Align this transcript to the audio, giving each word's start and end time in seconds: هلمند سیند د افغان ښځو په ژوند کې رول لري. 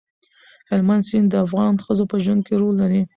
هلمند 0.69 1.03
سیند 1.09 1.27
د 1.29 1.35
افغان 1.45 1.73
ښځو 1.85 2.03
په 2.11 2.17
ژوند 2.23 2.41
کې 2.47 2.53
رول 2.61 2.75
لري. 2.81 3.01